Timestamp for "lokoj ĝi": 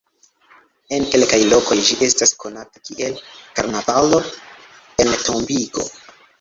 1.51-1.97